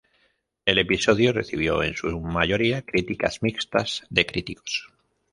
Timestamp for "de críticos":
4.09-4.91